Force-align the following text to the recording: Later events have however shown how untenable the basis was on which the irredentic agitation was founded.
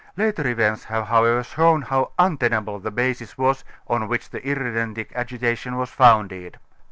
Later 0.17 0.47
events 0.47 0.85
have 0.85 1.09
however 1.09 1.43
shown 1.43 1.83
how 1.83 2.13
untenable 2.17 2.79
the 2.79 2.89
basis 2.89 3.37
was 3.37 3.63
on 3.87 4.07
which 4.07 4.31
the 4.31 4.41
irredentic 4.41 5.13
agitation 5.13 5.77
was 5.77 5.91
founded. 5.91 6.57